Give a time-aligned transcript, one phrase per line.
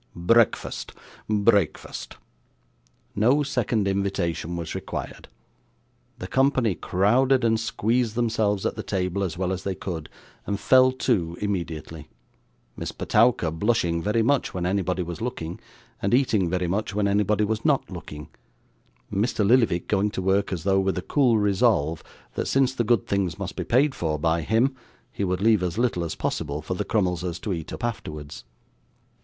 [0.15, 0.93] 'Breakfast,
[1.29, 2.17] breakfast.'
[3.15, 5.27] No second invitation was required.
[6.17, 10.09] The company crowded and squeezed themselves at the table as well as they could,
[10.47, 12.09] and fell to, immediately:
[12.75, 15.59] Miss Petowker blushing very much when anybody was looking,
[16.01, 18.29] and eating very much when anybody was NOT looking;
[19.11, 19.45] and Mr.
[19.47, 23.37] Lillyvick going to work as though with the cool resolve, that since the good things
[23.37, 24.73] must be paid for by him,
[25.11, 28.45] he would leave as little as possible for the Crummleses to eat up afterwards.